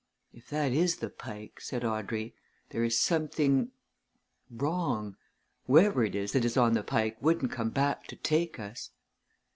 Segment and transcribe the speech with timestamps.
[0.33, 2.33] "If that is the Pike," said Audrey,
[2.71, 3.69] "there is something
[4.49, 5.15] wrong.
[5.67, 8.89] Whoever it is that is on the Pike wouldn't come back to take us!"